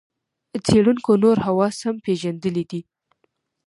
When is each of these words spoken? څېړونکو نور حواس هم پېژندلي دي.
څېړونکو 0.65 1.11
نور 1.23 1.37
حواس 1.45 1.77
هم 1.85 1.95
پېژندلي 2.05 2.63
دي. 2.71 2.81